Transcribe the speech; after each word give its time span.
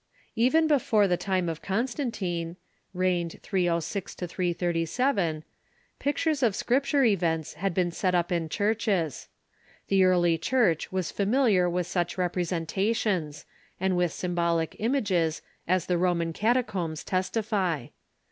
Even 0.35 0.65
before 0.65 1.07
the 1.07 1.15
time 1.15 1.47
of 1.47 1.61
Constantino 1.61 2.55
(reigned 2.91 3.39
30G 3.43 4.15
337), 4.15 5.43
pictures 5.99 6.41
of 6.41 6.55
Scripture 6.55 7.03
events 7.03 7.53
had 7.53 7.75
been 7.75 7.91
set 7.91 8.15
up 8.15 8.31
in 8.31 8.45
the 8.45 8.49
churches. 8.49 9.29
The 9.89 10.03
early 10.03 10.39
Church 10.39 10.91
was 10.91 11.11
familiar 11.11 11.69
with 11.69 11.85
such 11.85 12.15
representa 12.15 12.95
tions, 12.95 13.45
and 13.79 13.95
with 13.95 14.11
symbolic 14.11 14.75
images, 14.79 15.43
as 15.67 15.85
the 15.85 15.99
Roman 15.99 16.33
Cata 16.33 16.63
combs 16.63 17.03
testify. 17.03 17.89